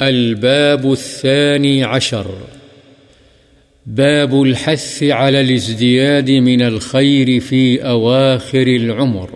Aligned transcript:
الباب 0.00 0.86
الثاني 0.86 1.82
عشر. 1.82 2.22
باب 3.86 4.34
الحث 4.34 5.02
على 5.02 5.38
الازدياد 5.38 6.28
من 6.28 6.62
الخير 6.62 7.40
في 7.48 7.82
أواخر 7.82 8.54
العمر. 8.54 9.26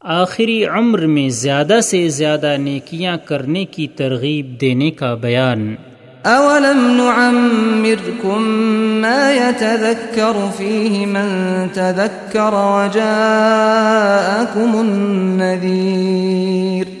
آخری 0.00 0.64
عمر 0.64 1.06
میں 1.06 1.28
زیادہ 1.28 1.78
سے 1.82 2.08
زیادہ 2.08 2.56
نیکیاں 2.58 3.16
کرنے 3.24 3.64
کی 3.64 3.86
ترغیب 3.86 4.60
دینے 4.60 4.90
کا 4.90 5.14
بیان۔ 5.14 5.74
اولم 6.22 6.96
نعمركم 6.96 8.70
ما 9.00 9.34
يتذكر 9.34 10.46
فيه 10.56 11.06
من 11.06 11.66
تذكر 11.72 12.52
وجاءكم 12.52 14.76
النذير۔ 14.76 16.97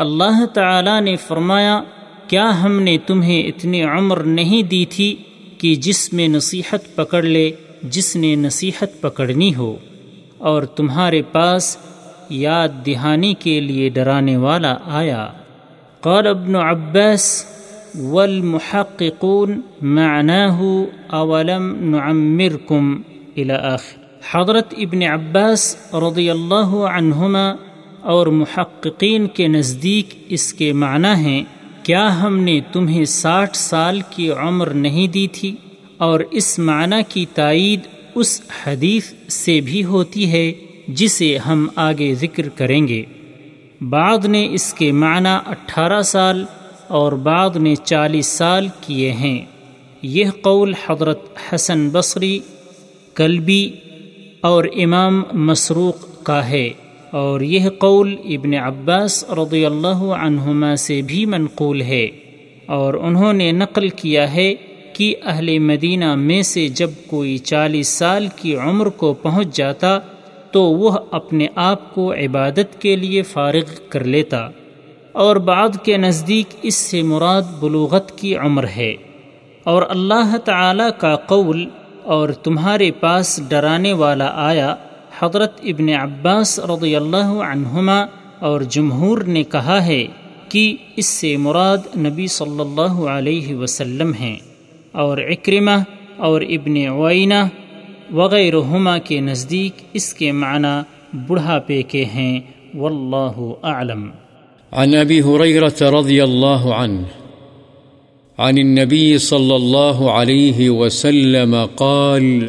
اللہ 0.00 0.46
تعالی 0.46 1.00
نے 1.00 1.16
فرمایا، 1.16 1.82
کیا 2.28 2.62
ہم 2.62 2.80
نے 2.80 2.98
تمہیں 3.06 3.42
اتنی 3.42 3.82
عمر 3.82 4.22
نہیں 4.22 4.62
دی 4.62 4.84
تھی 4.84 5.16
کہ 5.58 5.74
جس 5.74 6.12
میں 6.12 6.28
نصیحت 6.28 6.96
پکڑ 6.96 7.22
لے، 7.22 7.50
جس 7.82 8.16
نے 8.16 8.34
نصیحت 8.34 9.00
پکڑنی 9.00 9.54
ہو؟ 9.54 9.76
اور 10.38 10.62
تمہارے 10.62 11.22
پاس 11.22 11.76
یاد 12.30 12.68
دہانی 12.86 13.34
کے 13.34 13.60
لیے 13.60 13.88
ڈرانے 13.88 14.36
والا 14.36 14.76
آیا۔ 14.84 15.28
قال 16.00 16.26
ابن 16.26 16.56
عباس، 16.56 17.44
والمحققون 17.98 19.60
معناه 19.82 20.60
اولم 21.06 21.96
نعمركم 21.96 23.02
الى 23.36 23.52
آخر۔ 23.52 24.00
حضرت 24.32 24.74
ابن 24.78 25.02
عباس 25.02 25.76
رضی 25.94 26.30
اللہ 26.30 26.86
عنہما 26.92 27.52
اور 28.02 28.26
محققین 28.26 29.26
کے 29.26 29.48
نزدیک 29.48 30.14
اس 30.28 30.54
کے 30.54 30.72
معنی 30.72 31.24
ہیں، 31.24 31.44
کیا 31.82 32.22
ہم 32.22 32.38
نے 32.38 32.60
تمہیں 32.72 33.04
ساٹھ 33.04 33.56
سال 33.56 34.00
کی 34.10 34.30
عمر 34.30 34.70
نہیں 34.70 35.08
دی 35.08 35.26
تھی؟ 35.32 35.56
اور 35.96 36.20
اس 36.30 36.58
معنی 36.58 36.96
کی 37.08 37.26
تائید 37.34 37.80
اس 38.14 38.42
حدیث 38.66 39.12
سے 39.28 39.60
بھی 39.60 39.84
ہوتی 39.84 40.32
ہے 40.32 40.52
جسے 40.88 41.38
ہم 41.38 41.68
آگے 41.76 42.14
ذکر 42.14 42.48
کریں 42.48 42.88
گے۔ 42.88 43.04
بعد 43.80 44.24
نے 44.24 44.48
اس 44.52 44.74
کے 44.74 44.92
معنی 44.92 45.36
اٹھارہ 45.46 46.02
سال 46.02 46.44
اور 46.88 47.12
بعد 47.12 47.56
نے 47.56 47.74
چالیس 47.74 48.26
سال 48.26 48.68
کیے 48.80 49.12
ہیں۔ 49.12 49.44
یہ 50.02 50.24
قول 50.40 50.74
حضرت 50.86 51.20
حسن 51.54 51.88
بصری، 51.88 52.38
کلبی 53.14 53.70
اور 54.40 54.64
امام 54.64 55.22
مسروق 55.32 56.22
کا 56.22 56.48
ہے۔ 56.48 56.70
اور 57.12 57.40
یہ 57.40 57.68
قول 57.78 58.14
ابن 58.26 58.54
عباس 58.54 59.22
رضی 59.38 59.64
اللہ 59.66 60.02
عنہما 60.16 60.74
سے 60.76 61.00
بھی 61.02 61.24
منقول 61.26 61.80
ہے 61.82 62.06
اور 62.66 62.94
انہوں 62.94 63.32
نے 63.32 63.50
نقل 63.52 63.88
کیا 63.96 64.32
ہے 64.32 64.54
کہ 64.94 65.14
اہل 65.24 65.58
مدینہ 65.58 66.14
میں 66.14 66.40
سے 66.42 66.66
جب 66.74 66.90
کوئی 67.06 67.36
چالیس 67.44 67.88
سال 67.88 68.26
کی 68.36 68.54
عمر 68.58 68.88
کو 68.96 69.12
پہنچ 69.14 69.56
جاتا 69.56 69.98
تو 70.52 70.62
وہ 70.62 70.90
اپنے 71.10 71.46
آپ 71.62 71.92
کو 71.94 72.12
عبادت 72.14 72.80
کے 72.80 72.94
لیے 72.96 73.22
فارغ 73.22 73.74
کر 73.88 74.04
لیتا 74.04 74.48
اور 75.14 75.36
بعد 75.44 75.84
کے 75.84 75.96
نزدیک 75.96 76.54
اس 76.62 76.74
سے 76.74 77.02
مراد 77.02 77.52
بلوغت 77.60 78.18
کی 78.18 78.34
عمر 78.36 78.66
ہے 78.76 78.94
اور 79.64 79.82
اللہ 79.88 80.36
تعالی 80.44 80.84
کا 80.98 81.14
قول 81.26 81.68
اور 82.04 82.28
تمہارے 82.44 82.90
پاس 82.90 83.38
ڈرانے 83.48 83.92
والا 83.92 84.30
آیا 84.42 84.74
حضرت 85.22 85.60
ابن 85.62 85.88
عباس 85.88 86.58
رضی 86.58 86.96
اللہ 86.96 87.32
عنہما 87.46 88.04
اور 88.40 88.60
جمہور 88.60 89.18
نے 89.18 89.42
کہا 89.42 89.86
ہے 89.86 90.06
کہ 90.48 90.76
اس 90.96 91.06
سے 91.06 91.36
مراد 91.36 91.96
نبی 91.96 92.26
صلی 92.26 92.60
اللہ 92.60 93.02
علیہ 93.08 93.54
وسلم 93.54 94.12
ہیں 94.12 94.36
اور 94.92 95.18
اکرمہ 95.18 95.76
اور 96.18 96.40
ابن 96.40 96.88
وعینہ 96.88 97.42
وغیرہما 98.12 98.98
کے 98.98 99.20
نزدیک 99.20 99.82
اس 99.92 100.14
کے 100.14 100.32
معنی 100.32 100.74
بڑھاپے 101.26 101.82
کے 101.82 102.04
ہیں، 102.04 102.40
واللہ 102.74 103.36
اعلم۔ 103.62 104.10
عن 104.72 104.94
ابی 104.94 105.20
حریرت 105.20 105.82
رضی 105.82 106.20
اللہ 106.20 106.66
عنہ، 106.76 107.00
عن 108.38 108.58
النبي 108.58 109.16
صلى 109.18 109.54
الله 109.54 110.10
عليه 110.10 110.70
وسلم 110.70 111.54
قال 111.76 112.48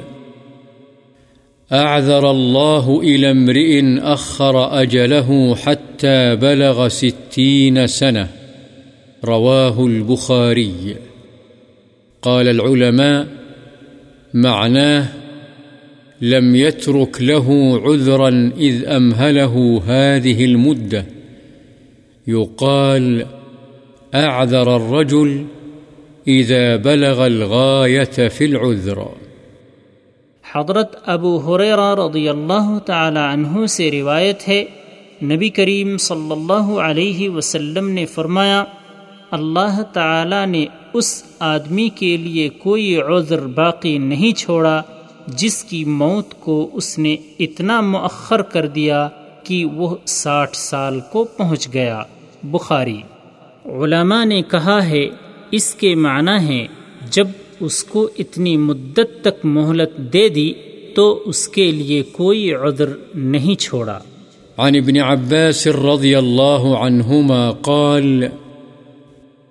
أعذر 1.73 2.31
الله 2.31 3.01
إلى 3.01 3.31
امرئ 3.31 3.99
أخر 3.99 4.81
أجله 4.81 5.55
حتى 5.55 6.35
بلغ 6.35 6.87
ستين 6.87 7.87
سنة. 7.87 8.27
رواه 9.25 9.85
البخاري. 9.85 10.95
قال 12.21 12.47
العلماء 12.47 13.27
معناه 14.33 15.07
لم 16.21 16.55
يترك 16.55 17.21
له 17.21 17.79
عذرا 17.85 18.51
إذ 18.57 18.85
أمهله 18.85 19.81
هذه 19.87 20.45
المدة. 20.45 21.05
يقال 22.27 23.25
أعذر 24.15 24.75
الرجل 24.75 25.45
إذا 26.27 26.75
بلغ 26.75 27.27
الغاية 27.27 28.27
في 28.27 28.45
العذر. 28.45 29.11
حضرت 30.55 30.95
ابو 31.05 31.37
حریرہ 31.37 31.95
رضی 31.95 32.29
اللہ 32.29 32.79
تعالی 32.85 33.19
عنہ 33.19 33.65
سے 33.65 33.91
روایت 33.91 34.47
ہے، 34.47 34.65
نبی 35.23 35.49
کریم 35.49 35.97
صلی 35.97 36.31
اللہ 36.31 36.79
علیہ 36.79 37.29
وسلم 37.29 37.89
نے 37.89 38.05
فرمایا، 38.05 38.63
اللہ 39.31 39.81
تعالی 39.93 40.45
نے 40.45 40.65
اس 40.93 41.23
آدمی 41.39 41.89
کے 41.89 42.17
لیے 42.17 42.49
کوئی 42.49 43.01
عذر 43.01 43.47
باقی 43.47 43.97
نہیں 43.97 44.37
چھوڑا 44.37 44.81
جس 45.27 45.63
کی 45.63 45.85
موت 45.85 46.33
کو 46.39 46.69
اس 46.73 46.99
نے 46.99 47.15
اتنا 47.39 47.81
مؤخر 47.81 48.41
کر 48.41 48.67
دیا 48.67 49.09
کہ 49.43 49.65
وہ 49.65 49.95
ساٹھ 50.05 50.57
سال 50.57 50.99
کو 51.11 51.23
پہنچ 51.23 51.73
گیا۔ 51.73 52.01
بخاری۔ 52.43 53.01
علماء 53.65 54.25
نے 54.25 54.41
کہا 54.41 54.85
ہے، 54.85 55.05
اس 55.51 55.75
کے 55.75 55.95
معنی 55.95 56.47
ہے 56.47 56.67
جب 57.09 57.27
اس 57.61 57.83
کو 57.83 58.09
اتنی 58.19 58.57
مدت 58.57 59.21
تک 59.21 59.45
مہلت 59.45 59.97
دے 59.97 60.29
دی 60.29 60.53
تو 60.95 61.23
اس 61.25 61.47
کے 61.47 61.71
لیے 61.71 62.03
کوئی 62.03 62.53
عذر 62.53 62.89
نہیں 63.15 63.55
چھوڑا۔ 63.55 63.99
عن 64.57 64.75
ابن 64.75 64.97
عباس 64.97 65.67
رضي 65.67 66.17
الله 66.17 66.77
عنهما 66.77 67.51
قال 67.51 68.25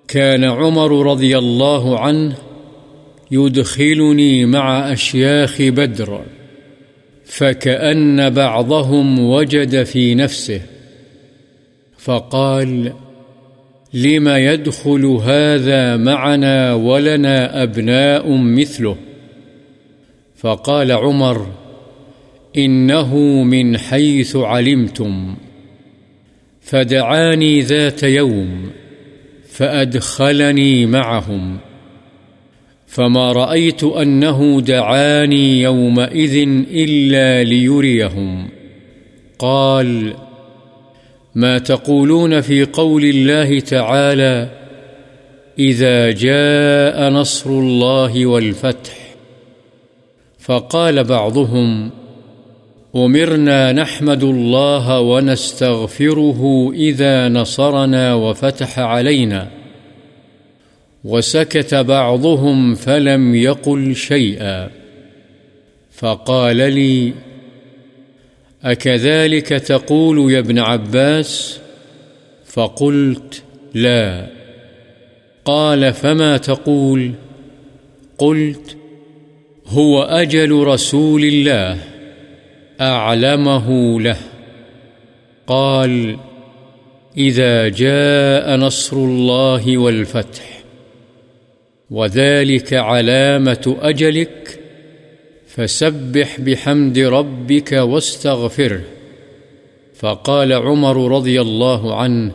كان 0.07 0.43
عمر 0.43 1.11
رضي 1.11 1.37
الله 1.37 1.99
عنه 1.99 2.33
يدخلني 3.31 4.45
مع 4.45 4.93
أشياخ 4.93 5.61
بدر 5.61 6.19
فكأن 7.25 8.29
بعضهم 8.29 9.19
وجد 9.19 9.83
في 9.83 10.15
نفسه 10.15 10.61
فقال 11.99 12.85
فقال 12.85 13.00
لما 13.93 14.37
يدخل 14.37 15.05
هذا 15.05 15.97
معنا 15.97 16.73
ولنا 16.73 17.63
أبناء 17.63 18.31
مثله 18.37 18.97
فقال 20.35 20.91
عمر 20.91 21.47
إنه 22.57 23.15
من 23.43 23.77
حيث 23.77 24.35
علمتم 24.35 25.35
فدعاني 26.61 27.61
ذات 27.61 28.03
يوم 28.03 28.71
فأدخلني 29.49 30.85
معهم 30.85 31.57
فما 32.87 33.31
رأيت 33.31 33.83
أنه 33.83 34.61
دعاني 34.61 35.61
يومئذ 35.61 36.47
إلا 36.71 37.43
ليريهم 37.43 38.49
قال 39.39 39.91
قال 40.11 40.30
ما 41.35 41.57
تقولون 41.57 42.41
في 42.41 42.63
قول 42.63 43.03
الله 43.03 43.59
تعالى 43.59 44.49
إذا 45.59 46.11
جاء 46.11 47.09
نصر 47.09 47.49
الله 47.49 48.25
والفتح 48.25 48.97
فقال 50.39 51.03
بعضهم 51.03 51.91
أمرنا 52.95 53.71
نحمد 53.71 54.23
الله 54.23 54.99
ونستغفره 54.99 56.71
إذا 56.75 57.29
نصرنا 57.29 58.13
وفتح 58.13 58.79
علينا 58.79 59.47
وسكت 61.03 61.75
بعضهم 61.75 62.75
فلم 62.75 63.35
يقل 63.35 63.95
شيئا 63.95 64.69
فقال 65.91 66.57
لي 66.57 67.13
أكذلك 68.63 69.47
تقول 69.47 70.31
يا 70.31 70.39
ابن 70.39 70.59
عباس؟ 70.59 71.59
فقلت 72.45 73.43
لا. 73.73 74.27
قال 75.45 75.93
فما 75.93 76.37
تقول؟ 76.37 77.11
قلت 78.17 78.77
هو 79.67 80.03
أجل 80.03 80.51
رسول 80.51 81.23
الله، 81.25 81.77
أعلمه 82.81 84.01
له. 84.01 84.17
قال 85.47 86.17
إذا 87.17 87.69
جاء 87.69 88.55
نصر 88.55 88.97
الله 88.97 89.77
والفتح، 89.77 90.63
وذلك 91.91 92.73
علامة 92.73 93.77
أجلك 93.81 94.60
فسبح 95.55 96.35
بحمد 96.37 96.97
ربك 96.97 97.73
واستغفره. 97.81 98.81
فقال 99.99 100.51
عمر 100.51 101.11
رضي 101.11 101.37
الله 101.37 101.93
عنه، 101.93 102.27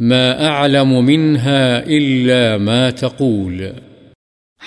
ما 0.00 0.40
أعلم 0.40 1.04
منها 1.04 1.80
إلا 1.86 2.56
ما 2.56 2.90
تقول. 2.90 3.62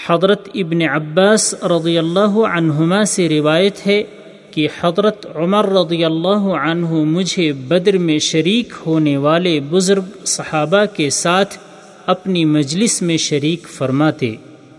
حضرت 0.07 0.49
ابن 0.55 0.81
عباس 0.81 1.53
رضی 1.63 1.97
اللہ 1.97 2.37
عنہما 2.49 3.03
سے 3.03 3.29
روایت 3.29 3.87
ہے 3.87 4.03
کہ 4.51 4.67
حضرت 4.81 5.25
عمر 5.35 5.69
رضی 5.69 6.05
اللہ 6.05 6.37
عنہ 6.37 6.91
مجھے 6.91 7.53
بدر 7.53 7.97
میں 7.97 8.19
شریک 8.19 8.73
ہونے 8.85 9.17
والے 9.17 9.59
بزرگ 9.59 10.25
صحابہ 10.25 10.85
کے 10.95 11.09
ساتھ 11.09 11.57
اپنی 12.05 12.45
مجلس 12.45 13.01
میں 13.01 13.17
شریک 13.17 13.67
فرماتے۔ 13.69 14.35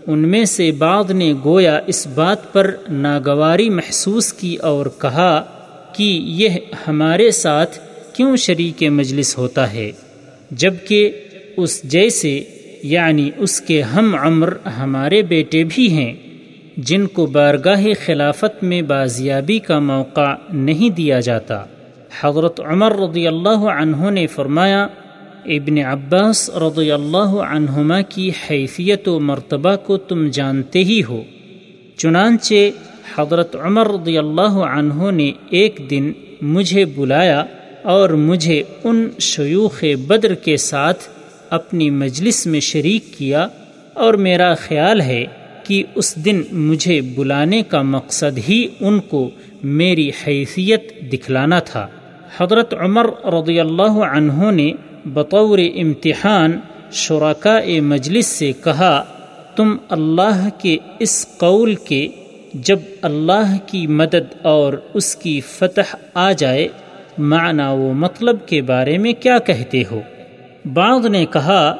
ان 0.07 0.27
میں 0.29 0.43
سے 0.45 0.71
بعد 0.71 1.11
نے 1.11 1.33
گویا 1.45 1.79
اس 1.87 2.05
بات 2.07 2.51
پر 2.53 2.69
ناگواری 2.89 3.69
محسوس 3.69 4.31
کی 4.33 4.55
اور 4.63 4.85
کہا 5.01 5.41
کہ 5.93 6.03
یہ 6.33 6.57
ہمارے 6.87 7.29
ساتھ 7.31 7.79
کیوں 8.15 8.35
شریک 8.37 8.83
مجلس 8.91 9.37
ہوتا 9.37 9.71
ہے، 9.73 9.91
جبکہ 10.51 11.11
اس 11.57 11.81
جیسے 11.83 12.39
یعنی 12.83 13.29
اس 13.37 13.59
کے 13.61 13.81
ہم 13.81 14.15
عمر 14.19 14.53
ہمارے 14.77 15.21
بیٹے 15.21 15.63
بھی 15.63 15.87
ہیں، 15.93 16.13
جن 16.77 17.07
کو 17.07 17.25
بارگاہ 17.25 17.85
خلافت 18.05 18.63
میں 18.63 18.81
بازیابی 18.81 19.59
کا 19.59 19.79
موقع 19.79 20.33
نہیں 20.53 20.89
دیا 20.89 21.19
جاتا۔ 21.19 21.63
حضرت 22.21 22.59
عمر 22.65 22.95
رضی 22.99 23.27
اللہ 23.27 23.65
عنہ 23.71 24.09
نے 24.09 24.27
فرمایا 24.27 24.85
ابن 25.45 25.77
عباس 25.77 26.49
رضی 26.49 26.91
اللہ 26.91 27.31
عنہما 27.49 28.01
کی 28.01 28.31
حیثیت 28.49 29.07
و 29.07 29.19
مرتبہ 29.19 29.75
کو 29.75 29.97
تم 29.97 30.27
جانتے 30.27 30.83
ہی 30.83 31.01
ہو۔ 31.09 31.23
چنانچہ 31.97 32.53
حضرت 33.15 33.55
عمر 33.55 33.87
رضی 33.87 34.17
اللہ 34.17 34.55
عنہ 34.69 35.11
نے 35.11 35.31
ایک 35.49 35.79
دن 35.89 36.11
مجھے 36.41 36.85
بلایا 36.85 37.43
اور 37.83 38.09
مجھے 38.09 38.63
ان 38.83 39.09
شیوخ 39.19 39.83
بدر 40.07 40.33
کے 40.35 40.57
ساتھ 40.57 41.03
اپنی 41.49 41.89
مجلس 41.89 42.47
میں 42.47 42.59
شریک 42.59 43.17
کیا 43.17 43.47
اور 43.93 44.13
میرا 44.13 44.53
خیال 44.55 45.01
ہے 45.01 45.25
کہ 45.63 45.83
اس 45.95 46.15
دن 46.25 46.41
مجھے 46.51 47.01
بلانے 47.01 47.63
کا 47.63 47.81
مقصد 47.81 48.39
ہی 48.49 48.67
ان 48.79 48.99
کو 48.99 49.29
میری 49.63 50.11
حیثیت 50.27 51.13
دکھلانا 51.13 51.59
تھا۔ 51.59 51.87
حضرت 52.37 52.73
عمر 52.73 53.07
رضی 53.25 53.59
اللہ 53.59 53.95
عنہ 54.13 54.51
نے 54.51 54.71
بطور 55.05 55.59
امتحان 55.75 56.59
شرکاء 56.91 57.79
مجلس 57.81 58.27
سے 58.27 58.51
کہا، 58.63 59.03
تم 59.55 59.77
اللہ 59.89 60.47
کے 60.57 60.77
اس 60.99 61.27
قول 61.37 61.75
کے 61.75 62.07
جب 62.53 62.79
اللہ 63.01 63.55
کی 63.65 63.87
مدد 63.87 64.33
اور 64.41 64.73
اس 64.93 65.15
کی 65.15 65.41
فتح 65.41 65.95
آ 66.13 66.31
جائے، 66.31 66.67
معنی 67.17 67.63
و 67.63 67.93
مطلب 67.93 68.47
کے 68.47 68.61
بارے 68.61 68.97
میں 68.97 69.13
کیا 69.13 69.37
کہتے 69.39 69.83
ہو؟ 69.91 70.01
بعض 70.73 71.05
نے 71.05 71.25
کہا، 71.25 71.75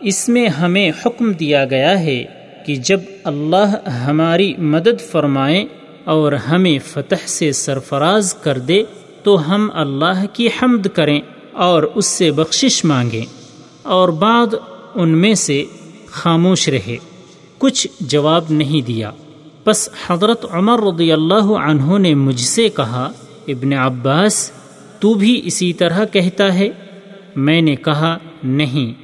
اس 0.00 0.28
میں 0.28 0.48
ہمیں 0.48 0.90
حکم 1.06 1.32
دیا 1.32 1.64
گیا 1.64 2.00
ہے 2.00 2.24
کہ 2.66 2.74
جب 2.74 3.00
اللہ 3.24 3.88
ہماری 3.88 4.54
مدد 4.58 5.00
فرمائے 5.10 5.64
اور 6.04 6.32
ہمیں 6.32 6.78
فتح 6.86 7.26
سے 7.26 7.52
سرفراز 7.52 8.34
کر 8.34 8.58
دے، 8.58 8.82
تو 9.22 9.54
ہم 9.54 9.70
اللہ 9.74 10.24
کی 10.32 10.46
حمد 10.46 10.86
کریں۔ 10.86 11.20
اور 11.54 11.82
اس 11.82 12.06
سے 12.06 12.30
بخشش 12.30 12.84
مانگیں 12.84 13.26
اور 13.82 14.08
بعد 14.08 14.54
ان 14.94 15.08
میں 15.08 15.34
سے 15.34 15.64
خاموش 16.06 16.68
رہے۔ 16.68 16.96
کچھ 17.58 17.86
جواب 18.00 18.44
نہیں 18.50 18.86
دیا۔ 18.86 19.10
بس 19.66 19.88
حضرت 20.06 20.46
عمر 20.50 20.94
رضی 20.94 21.12
اللہ 21.12 21.44
عنہ 21.44 21.98
نے 21.98 22.14
مجھ 22.14 22.40
سے 22.40 22.68
کہا، 22.68 23.12
ابن 23.48 23.72
عباس، 23.72 24.50
تو 25.00 25.14
بھی 25.14 25.40
اسی 25.44 25.72
طرح 25.72 26.04
کہتا 26.04 26.54
ہے؟ 26.54 26.68
میں 27.36 27.60
نے 27.60 27.76
کہا، 27.76 28.18
نہیں۔ 28.44 29.02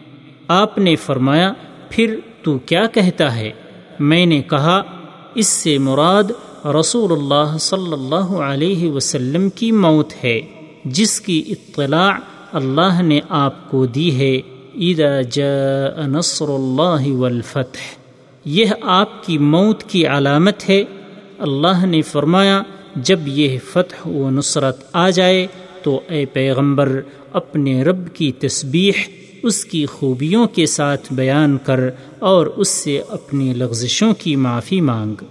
آپ 0.48 0.78
نے 0.78 0.96
فرمایا، 0.96 1.52
پھر 1.90 2.16
تو 2.42 2.58
کیا 2.58 2.86
کہتا 2.86 3.36
ہے؟ 3.36 3.50
میں 3.98 4.26
نے 4.26 4.42
کہا، 4.42 4.82
اس 5.34 5.46
سے 5.46 5.78
مراد 5.78 6.24
رسول 6.80 7.12
اللہ 7.12 7.58
صلی 7.58 7.92
اللہ 7.92 8.38
علیہ 8.40 8.90
وسلم 8.90 9.50
کی 9.50 9.72
موت 9.72 10.12
ہے، 10.24 10.40
جس 10.84 11.20
کی 11.20 11.42
اطلاع 11.48 12.10
اللہ 12.52 13.02
نے 13.02 13.20
آپ 13.28 13.70
کو 13.70 13.86
دی 13.86 14.16
ہے، 14.16 14.40
اذا 14.74 15.20
جاء 15.20 16.06
نصر 16.06 16.48
اللہ 16.48 17.12
والفتح۔ 17.12 17.78
یہ 18.44 18.66
آپ 18.82 19.26
کی 19.26 19.38
موت 19.38 19.82
کی 19.82 20.06
علامت 20.06 20.68
ہے۔ 20.68 20.84
اللہ 21.38 21.86
نے 21.86 22.02
فرمایا، 22.02 22.62
جب 22.96 23.20
یہ 23.26 23.58
فتح 23.70 24.08
و 24.08 24.30
نصرت 24.30 24.84
آ 24.92 25.10
جائے 25.10 25.46
تو 25.82 26.00
اے 26.08 26.26
پیغمبر، 26.26 27.00
اپنے 27.32 27.84
رب 27.84 28.14
کی 28.14 28.32
تسبیح، 28.32 28.92
اس 29.42 29.64
کی 29.64 29.86
خوبیوں 29.86 30.46
کے 30.46 30.66
ساتھ 30.66 31.12
بیان 31.12 31.58
کر 31.64 31.80
اور 32.18 32.46
اس 32.46 32.68
سے 32.68 33.02
اپنی 33.08 33.54
لغزشوں 33.54 34.14
کی 34.18 34.36
معافی 34.36 34.80
مانگ۔ 34.80 35.24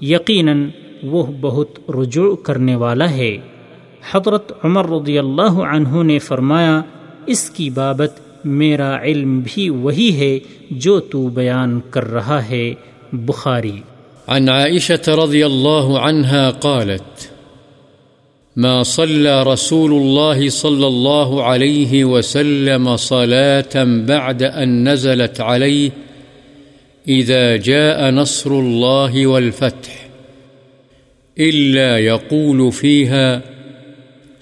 یقیناً 0.00 0.68
وہ 1.02 1.26
بہت 1.40 1.78
رجوع 1.88 2.36
کرنے 2.36 2.76
والا 2.76 3.10
ہے۔ 3.10 3.36
حضرت 4.10 4.52
عمر 4.64 4.90
رضی 4.90 5.18
اللہ 5.18 5.42
عنہ 5.42 6.02
نے 6.02 6.18
فرمایا، 6.18 6.82
اس 7.26 7.50
کی 7.50 7.70
بابت 7.70 8.44
میرا 8.44 9.02
علم 9.02 9.40
بھی 9.44 9.68
وہی 9.70 10.16
ہے 10.16 10.38
جو 10.70 11.00
تو 11.00 11.28
بیان 11.28 11.80
کر 11.90 12.12
رہا 12.12 12.48
ہے، 12.48 12.74
بخاری۔ 13.12 13.80
عن 14.28 14.48
عائشة 14.48 15.14
رضي 15.24 15.42
الله 15.46 15.98
عنها 15.98 16.50
قالت، 16.50 17.34
ما 18.56 18.82
صلى 18.82 19.42
رسول 19.42 19.92
الله 19.92 20.48
صلى 20.48 20.86
الله 20.86 21.42
عليه 21.42 22.04
وسلم 22.04 22.96
صلاة 22.96 23.84
بعد 24.06 24.42
أن 24.42 24.88
نزلت 24.88 25.40
عليه 25.40 25.88
إذا 27.08 27.56
جاء 27.56 28.10
نصر 28.10 28.50
الله 28.50 29.26
والفتح 29.26 30.04
إلا 31.38 31.98
يقول 31.98 32.72
فيها 32.72 33.53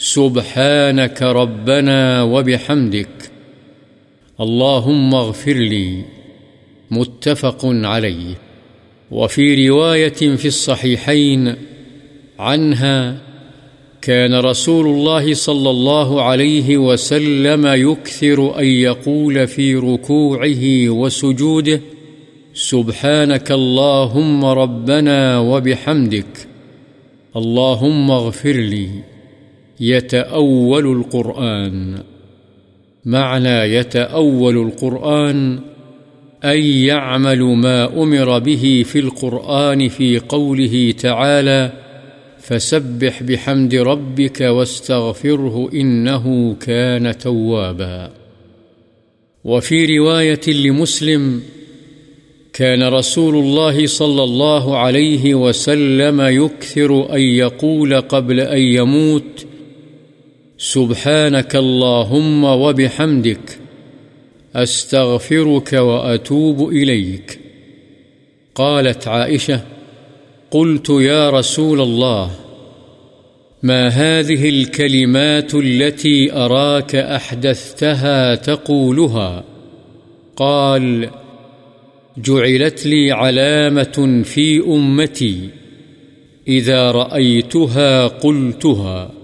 سبحانك 0.02 1.22
ربنا 1.22 2.22
وبحمدك. 2.22 3.30
اللهم 4.40 5.14
اغفر 5.14 5.52
لي. 5.52 6.04
متفق 6.90 7.60
عليه. 7.64 8.34
وفي 9.10 9.68
رواية 9.68 10.36
في 10.36 10.48
الصحيحين 10.48 11.54
عنها 12.38 13.18
كان 14.00 14.34
رسول 14.34 14.86
الله 14.86 15.34
صلى 15.34 15.70
الله 15.70 16.22
عليه 16.22 16.76
وسلم 16.76 17.66
يكثر 17.66 18.58
أن 18.58 18.64
يقول 18.64 19.46
في 19.46 19.74
ركوعه 19.74 20.88
وسجوده 20.88 21.80
سبحانك 22.54 23.52
اللهم 23.52 24.44
ربنا 24.44 25.38
وبحمدك. 25.38 26.48
اللهم 27.36 28.10
اغفر 28.10 28.52
لي. 28.52 29.11
يتأول 29.80 30.86
القرآن. 30.86 31.98
معنى 33.04 33.74
يتأول 33.74 34.56
القرآن 34.56 35.58
أن 36.44 36.58
يعمل 36.62 37.42
ما 37.42 38.02
أمر 38.02 38.38
به 38.38 38.84
في 38.86 38.98
القرآن 38.98 39.88
في 39.88 40.18
قوله 40.18 40.94
تعالى 40.98 41.72
فسبح 42.38 43.22
بحمد 43.22 43.74
ربك 43.74 44.40
واستغفره 44.40 45.70
إنه 45.74 46.54
كان 46.54 47.18
توابا. 47.18 48.12
وفي 49.44 49.98
رواية 49.98 50.48
لمسلم 50.48 51.42
كان 52.52 52.82
رسول 52.82 53.34
الله 53.34 53.86
صلى 53.86 54.24
الله 54.24 54.78
عليه 54.78 55.34
وسلم 55.34 56.20
يكثر 56.20 57.14
أن 57.14 57.20
يقول 57.20 58.00
قبل 58.00 58.40
أن 58.40 58.58
يموت 58.62 59.46
سبحانك 60.62 61.56
اللهم 61.56 62.44
وبحمدك 62.44 63.58
أستغفرك 64.54 65.72
وأتوب 65.72 66.68
إليك. 66.68 67.40
قالت 68.54 69.08
عائشة، 69.08 69.60
قلت 70.50 70.90
يا 70.90 71.30
رسول 71.30 71.80
الله، 71.80 72.30
ما 73.62 73.88
هذه 73.88 74.48
الكلمات 74.48 75.54
التي 75.54 76.32
أراك 76.32 76.94
أحدثتها 76.94 78.34
تقولها؟ 78.34 79.44
قال، 80.36 81.10
جعلت 82.18 82.86
لي 82.86 83.12
علامة 83.12 84.22
في 84.24 84.60
أمتي، 84.60 85.48
إذا 86.48 86.90
رأيتها 86.90 88.06
قلتها. 88.06 89.21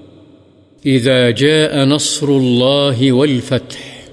إذا 0.87 1.31
جاء 1.31 1.85
نصر 1.85 2.29
الله 2.29 3.13
والفتح 3.13 4.05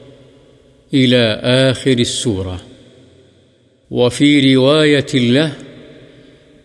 إلى 0.94 1.40
آخر 1.44 1.92
السورة. 1.92 2.62
وفي 3.92 4.56
رواية 4.56 5.14
له، 5.14 5.54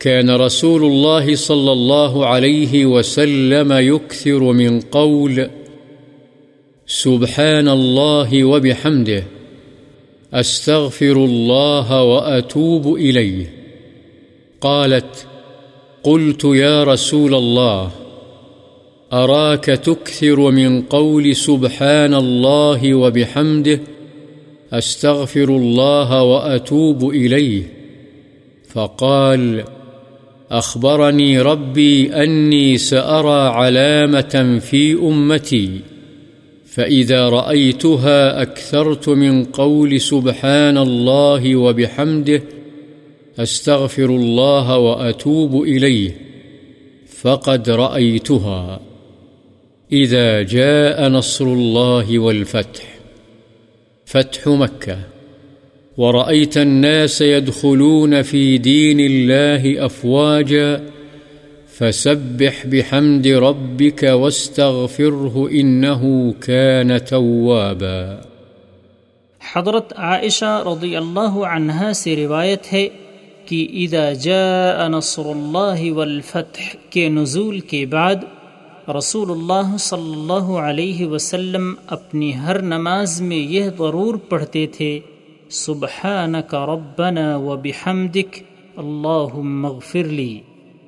كان 0.01 0.31
رسول 0.31 0.85
الله 0.85 1.35
صلى 1.35 1.73
الله 1.73 2.27
عليه 2.27 2.87
وسلم 2.87 3.73
يكثر 3.73 4.41
من 4.53 4.81
قول 4.81 5.51
سبحان 6.87 7.69
الله 7.69 8.45
وبحمده، 8.45 9.25
أستغفر 10.35 11.13
الله 11.25 12.03
وأتوب 12.03 12.95
إليه. 12.95 13.53
قالت 14.61 15.27
قلت 16.03 16.45
يا 16.45 16.85
رسول 16.85 17.35
الله 17.35 17.91
أراك 19.13 19.65
تكثر 19.65 20.51
من 20.51 20.83
قول 20.83 21.37
سبحان 21.37 22.15
الله 22.15 22.95
وبحمده، 22.95 23.81
أستغفر 24.73 25.45
الله 25.45 26.23
وأتوب 26.23 27.11
إليه. 27.11 27.63
فقال، 28.69 29.65
أخبرني 30.51 31.41
ربي 31.41 32.15
أني 32.15 32.79
سأرى 32.79 33.49
علامة 33.49 34.59
في 34.71 34.95
أمتي، 34.95 35.71
فإذا 36.67 37.29
رأيتها 37.29 38.43
أكثرت 38.43 39.09
من 39.09 39.45
قول 39.45 40.01
سبحان 40.01 40.79
الله 40.79 41.57
وبحمده، 41.57 42.43
أستغفر 43.39 44.07
الله 44.07 44.79
وأتوب 44.79 45.63
إليه. 45.63 46.17
فقد 47.23 47.71
رأيتها. 47.71 48.90
إذا 49.93 50.43
جاء 50.43 51.09
نصر 51.09 51.45
الله 51.45 52.19
والفتح، 52.19 52.85
فتح 54.07 54.47
مكة. 54.47 54.99
ورأيت 55.99 56.59
الناس 56.59 57.21
يدخلون 57.21 58.23
في 58.23 58.59
دين 58.59 59.01
الله 59.01 59.87
أفواجا، 59.87 60.81
فسبح 61.79 62.67
بحمد 62.67 63.27
ربك 63.27 64.03
واستغفره 64.03 65.49
إنه 65.53 66.33
كان 66.41 66.99
توابا. 67.09 68.17
حضرت 69.55 69.93
عائشہ 69.97 70.63
رضی 70.67 70.97
اللہ 70.97 71.45
عنہا 71.45 71.93
سے 71.93 72.17
روایت 72.17 72.73
ہے 72.73 72.89
کہ 73.47 73.69
اذا 73.73 74.13
جاء 74.13 74.89
نصر 74.89 75.23
اللہ 75.25 75.93
والفتح 75.93 76.77
کے 76.91 77.09
نزول 77.09 77.61
کے 77.61 77.87
بعد 77.87 78.17
رسول 78.99 79.31
اللہ 79.31 79.77
صلی 79.77 80.13
اللہ 80.13 80.59
علیہ 80.59 81.07
وسلم 81.07 81.75
اپنی 81.87 82.35
ہر 82.35 82.63
نماز 82.63 83.21
میں 83.21 83.37
یہ 83.37 83.65
ضرور 83.79 84.15
پڑھتے 84.15 84.67
تھے، 84.67 85.01
سبحانک 85.51 86.55
ربنا 86.55 87.37
و 87.37 87.57
بحمدک 87.57 88.43
اللہ 88.77 89.37
مغفر 89.37 90.05
لی 90.05 90.41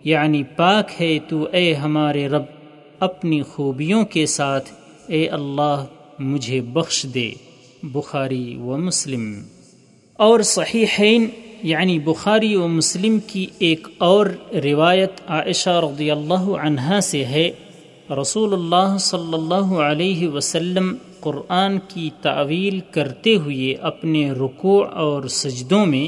یعنی 0.05 0.43
پاک 0.43 1.03
ہے 1.03 1.19
تو 1.29 1.47
اے 1.53 1.75
ہمارے 1.75 2.29
رب، 2.29 2.43
اپنی 3.01 3.43
خوبیوں 3.43 4.05
کے 4.05 4.27
ساتھ 4.27 4.71
اے 5.07 5.29
اللہ 5.29 5.85
مجھے 6.19 6.61
بخش 6.61 7.07
دے۔ 7.15 7.31
بخاری 7.83 8.57
و 8.57 8.77
مسلم۔ 8.77 9.43
اور 10.17 10.41
صحیحین 10.41 11.27
یعنی 11.63 11.99
بخاری 11.99 12.57
و 12.57 12.69
مسلم 12.69 13.19
کی 13.27 13.47
ایک 13.59 13.89
اور 13.99 14.27
روایت 14.53 15.13
عائشہ 15.27 15.71
رضی 15.71 16.11
اللہ 16.11 16.35
عنہا 16.35 17.01
سے 17.01 17.25
ہے۔ 17.25 17.51
رسول 18.11 18.53
اللہ 18.53 18.97
صلی 19.01 19.35
اللہ 19.35 19.75
علیہ 19.81 20.29
وسلم 20.29 20.95
قرآن 21.21 21.79
کی 21.89 22.09
تعویل 22.23 22.79
کرتے 22.91 23.35
ہوئے 23.35 23.75
اپنے 23.83 24.31
رکوع 24.31 24.85
اور 24.95 25.27
سجدوں 25.33 25.85
میں 25.87 26.07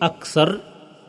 اکثر 0.00 0.54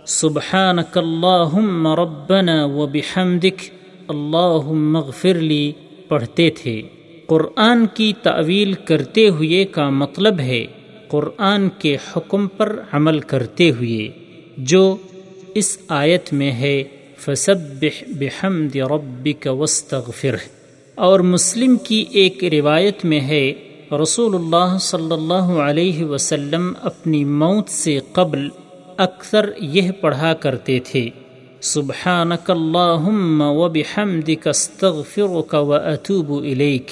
سبحانک 0.06 0.98
اللہم 0.98 1.88
ربنا 2.00 2.63
و 2.65 2.86
بحمدک 2.88 3.63
اللہم 4.10 4.91
مغفر 4.94 5.39
لی 5.41 5.72
پڑھتے 6.08 6.50
تھے 6.58 6.82
قرآن 7.27 7.86
کی 7.94 8.12
تعویل 8.24 8.74
کرتے 8.86 9.27
ہوئے 9.29 9.63
کا 9.72 9.89
مطلب 9.89 10.39
ہے 10.39 10.65
قرآن 11.08 11.67
کے 11.79 11.96
حکم 12.08 12.48
پر 12.48 12.75
عمل 12.94 13.20
کرتے 13.25 13.70
ہوئے 13.70 14.08
جو 14.70 14.96
اس 15.56 15.77
آیت 15.88 16.34
میں 16.34 16.51
ہے 16.51 16.77
فسبح 17.17 18.03
بحمد 18.07 18.75
ربك 18.75 19.47
واستغفره 19.47 20.45
اور 20.95 21.19
مسلم 21.19 21.77
کی 21.77 22.05
ایک 22.12 22.43
روایت 22.43 23.05
میں 23.05 23.19
ہے، 23.19 23.53
رسول 24.03 24.36
اللہ 24.36 24.77
صلی 24.77 25.12
اللہ 25.12 25.62
علیہ 25.62 26.05
وسلم 26.05 26.74
اپنی 26.81 27.24
موت 27.24 27.69
سے 27.69 28.00
قبل 28.12 28.50
اکثر 28.97 29.50
یہ 29.59 29.91
پڑھا 29.91 30.33
کرتے 30.33 30.79
تھے۔ 30.79 31.09
سبحانک 31.62 32.51
اللہم 32.51 33.41
وبحمدک 33.41 34.47
استغفرک 34.47 35.53
واتوب 35.53 36.43
الیک۔ 36.43 36.91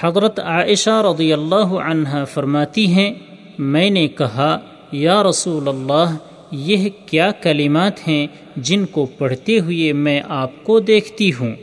حضرت 0.00 0.40
عائشہ 0.40 1.02
رضی 1.04 1.32
اللہ 1.32 1.74
عنہ 1.90 2.24
فرماتی 2.34 2.86
ہیں، 2.86 3.14
میں 3.58 3.90
نے 3.90 4.08
کہا، 4.08 4.58
یا 4.92 5.22
رسول 5.22 5.68
اللہ 5.68 6.16
یہ 6.52 6.88
کیا 7.06 7.30
کلمات 7.30 8.08
ہیں 8.08 8.26
جن 8.56 8.86
کو 8.86 9.06
پڑھتے 9.18 9.60
ہوئے 9.60 9.92
میں 9.92 10.22
آپ 10.28 10.64
کو 10.64 10.80
دیکھتی 10.80 11.32
ہوں؟ 11.32 11.54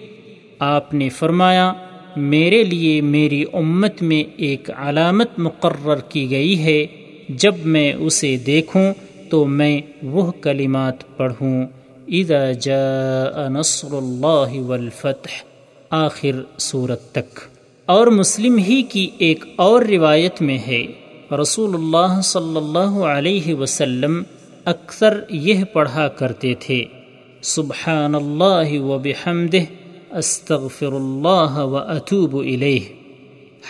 آپ 0.59 0.93
نے 0.93 1.09
فرمایا، 1.09 1.73
میرے 2.15 2.63
لیے 2.63 3.01
میری 3.01 3.45
امت 3.53 4.01
میں 4.01 4.23
ایک 4.37 4.71
علامت 4.71 5.27
مقرر 5.37 5.95
کی 5.95 6.31
گئی 6.31 6.63
ہے، 6.63 6.85
جب 7.29 7.55
میں 7.65 7.93
اسے 7.93 8.37
دیکھوں 8.37 8.93
تو 9.29 9.45
میں 9.45 9.81
وہ 10.03 10.31
کلمات 10.31 11.17
پڑھوں، 11.17 11.65
اذا 12.07 12.51
جاء 12.51 13.49
نصر 13.49 13.87
اللہ 13.91 14.59
والفتح، 14.59 15.43
آخر 15.89 16.43
صورت 16.59 17.11
تک۔ 17.11 17.39
اور 17.85 18.07
مسلم 18.07 18.57
ہی 18.57 18.81
کی 18.81 19.09
ایک 19.17 19.43
اور 19.55 19.81
روایت 19.81 20.41
میں 20.41 20.57
ہے، 20.67 20.85
رسول 21.41 21.75
اللہ 21.75 22.21
صلی 22.21 22.57
اللہ 22.57 23.03
علیہ 23.03 23.53
وسلم 23.53 24.23
اکثر 24.69 25.23
یہ 25.29 25.63
پڑھا 25.63 26.07
کرتے 26.07 26.53
تھے 26.59 26.85
سبحان 27.41 28.15
اللہ 28.15 28.79
و 28.79 28.97
بحمدہ، 28.97 29.57
استغفر 30.15 30.93
اللہ 30.93 31.57
و 31.57 31.77
اتوب 31.77 32.37
الیہ۔ 32.37 32.79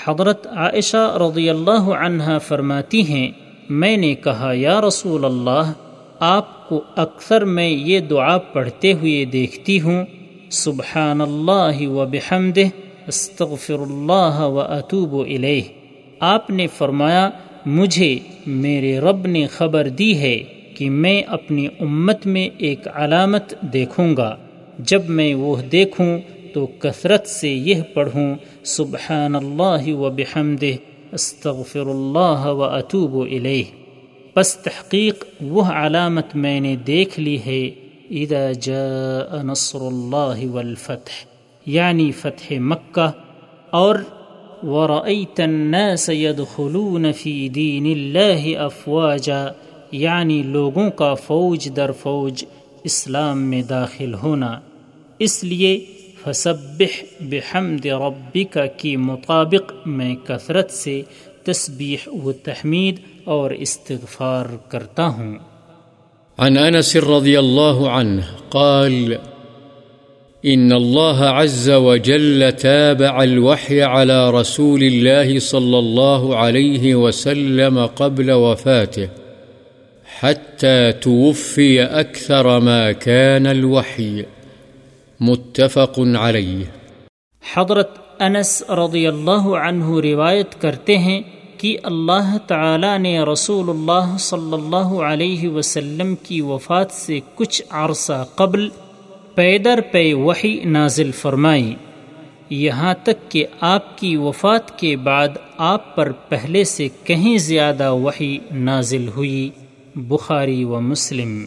حضرت 0.06 0.48
عائشہ 0.48 1.18
رضی 1.18 1.50
اللہ 1.50 1.82
عنہ 1.82 2.38
فرماتی 2.48 3.02
ہیں، 3.02 3.32
میں 3.70 3.98
نے 3.98 4.16
کہا، 4.16 4.52
یا 4.54 4.82
رسول 4.82 5.26
اللہ، 5.26 5.74
آپ 6.20 6.70
کو 6.70 6.82
اکثر 6.96 7.46
میں 7.46 7.70
یہ 7.70 8.00
دعا 8.00 8.38
پڑھتے 8.38 8.94
ہوئے 8.94 9.26
دیکھتی 9.26 9.82
ہوں 9.82 10.06
سبحان 10.52 11.22
اللہ 11.22 11.88
و 11.88 12.06
بحمدہ، 12.06 12.68
استغفر 13.08 13.80
اللہ 13.80 14.40
و 14.40 14.60
اتوب 14.60 15.16
الیہ۔ 15.16 15.62
آپ 16.20 16.50
نے 16.50 16.68
فرمایا، 16.68 17.30
مجھے، 17.66 18.20
میرے 18.48 19.00
رب 19.00 19.28
نے 19.28 19.48
خبر 19.48 19.90
دی 19.90 20.18
ہے۔ 20.18 20.44
کہ 20.80 20.90
میں 20.90 21.22
اپنی 21.22 21.68
امت 21.80 22.26
میں 22.26 22.50
ایک 22.58 22.88
علامت 22.88 23.54
دیکھوں 23.62 24.18
گا۔ 24.18 24.36
جب 24.80 25.10
میں 25.10 25.34
وہ 25.34 25.56
دیکھوں 25.72 26.20
تو 26.54 26.66
کثرت 26.66 27.28
سے 27.28 27.50
یہ 27.50 27.82
پڑھوں 27.94 28.36
سبحان 28.64 29.36
اللہ 29.36 29.94
و 29.94 30.10
بحمد 30.10 30.64
استغفر 31.12 31.86
اللہ 31.86 32.46
و 32.46 32.64
اطوب 32.64 33.16
و 33.16 33.26
پس 34.34 34.56
تحقیق 34.56 35.26
وہ 35.42 35.64
علامت 35.64 36.36
میں 36.36 36.60
نے 36.60 36.76
دیکھ 36.76 37.20
لی 37.20 37.38
ہے، 37.46 37.68
اذا 38.24 38.52
جاء 38.52 39.42
نصر 39.44 39.80
اللہ 39.82 40.48
والفتح 40.48 41.26
یعنی 41.66 42.12
فتح 42.12 42.54
مکہ، 42.60 43.12
اور 43.70 43.96
ورأيت 44.64 45.40
الناس 45.40 46.10
يدخلون 46.10 47.12
في 47.12 47.48
دين 47.48 47.86
الله 47.86 48.68
أفواجا۔ 48.68 49.48
یعنی 49.92 50.42
لوگوں 50.42 50.90
کا 50.90 51.14
فوج 51.14 51.70
در 51.76 51.92
فوج 51.92 52.46
اسلام 52.84 53.42
میں 53.42 53.62
داخل 53.62 54.14
ہونا۔ 54.14 54.60
اس 55.20 55.44
لیے 55.44 55.86
فسبح 56.24 57.04
بحمد 57.20 57.86
ربک 57.86 58.58
کی 58.78 58.98
مطابق 58.98 59.88
میں 59.88 60.16
کثرت 60.16 60.72
سے 60.72 61.02
تسبیح 61.44 62.10
و 62.24 62.32
تحمید 62.32 62.96
اور 63.24 63.52
استغفار 63.52 64.46
کرتا 64.68 65.08
ہوں۔ 65.08 65.36
عن 66.38 66.58
انس 66.58 66.96
رضی 66.96 67.38
اللہ 67.38 67.80
عنہ 67.90 68.22
قال 68.50 69.14
إن 70.46 70.72
الله 70.72 71.44
عز 71.44 71.70
وجل 71.70 72.52
تابع 72.52 73.22
الوحي 73.22 73.82
على 73.82 74.30
رسول 74.42 74.84
الله 74.84 75.40
صلى 75.40 75.80
الله 75.80 76.36
عليه 76.36 76.96
وسلم 76.96 77.86
قبل 77.86 78.32
وفاته 78.32 79.19
حتى 80.22 80.92
توفي 80.92 81.78
أكثر 81.78 82.60
ما 82.60 82.92
كان 82.92 83.48
الوحي. 83.48 84.22
متفق 85.20 86.00
عليه. 86.00 86.64
حضرت 87.54 88.22
انس 88.22 88.64
رضی 88.70 89.08
اللہ 89.08 89.48
عنہ 89.68 89.86
روایت 90.00 90.62
کرتے 90.62 90.98
ہیں 90.98 91.22
کہ 91.58 91.78
اللہ 91.84 92.38
تعالی 92.48 92.98
نے 92.98 93.20
رسول 93.20 93.70
اللہ 93.70 94.18
صلی 94.20 94.54
اللہ 94.54 95.02
علیہ 95.02 95.50
وسلم 95.50 96.16
کی 96.16 96.42
وفات 96.42 96.92
سے 96.92 97.20
کچھ 97.36 97.62
عرصہ 97.70 98.26
قبل 98.36 98.70
پیدر 99.36 99.80
پے 99.92 100.14
وحی 100.14 100.60
نازل 100.66 101.12
فرمائی۔ 101.12 101.76
یہاں 102.50 102.94
تک 103.04 103.32
کہ 103.32 103.46
آپ 103.62 103.98
کی 103.98 104.18
وفات 104.18 104.80
کے 104.80 104.98
بعد 104.98 105.28
آپ 105.58 105.96
پر 105.96 106.12
پہلے 106.12 106.64
سے 106.64 106.88
کہیں 107.04 107.38
زیادہ 107.38 107.92
وحی 107.92 108.38
نازل 108.52 109.08
ہوئی۔ 109.08 109.50
بخاری 109.96 110.64
و 110.64 110.80
مسلم۔ 110.80 111.46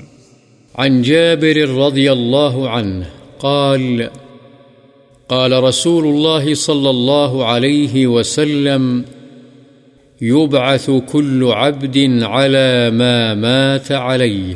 عن 0.75 1.03
جابر 1.03 1.57
رضي 1.69 2.09
الله 2.09 2.69
عنه 2.69 3.05
قال 3.41 4.03
قال 5.27 5.53
رسول 5.53 6.07
الله 6.07 6.55
صلى 6.55 6.89
الله 6.91 7.45
عليه 7.45 8.07
وسلم 8.07 9.03
يبعث 10.21 10.91
كل 11.13 11.51
عبد 11.57 11.97
على 12.23 12.91
ما 12.91 13.35
مات 13.35 13.93
عليه 13.93 14.55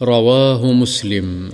رواه 0.00 0.72
مسلم۔ 0.72 1.48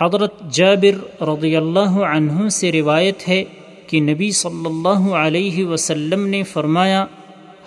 حضرت 0.00 0.52
جابر 0.52 1.22
رضی 1.22 1.56
اللہ 1.56 1.90
عنہ 1.90 2.48
سے 2.48 2.72
روایت 2.72 3.28
ہے 3.28 3.44
کہ 3.86 4.00
نبی 4.00 4.30
صلی 4.30 4.66
اللہ 4.66 5.14
علیہ 5.14 5.64
وسلم 5.64 6.26
نے 6.26 6.42
فرمایا 6.42 7.06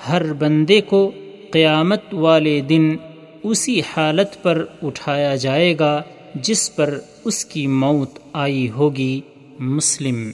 ہر 0.10 0.34
بندے 0.34 0.82
کو 0.82 1.12
قیامت 1.54 2.14
والے 2.14 2.62
دن 2.62 2.96
اسی 3.44 3.80
حالت 3.80 4.44
پر 4.44 4.66
اٹھایا 4.84 5.36
جائے 5.36 5.76
گا 5.80 6.02
جس 6.36 6.76
پر 6.76 7.00
اس 7.26 7.46
کی 7.46 7.68
موت 7.68 8.20
آئی 8.34 8.70
ہوگی 8.70 9.22
مسلم۔ 9.60 10.32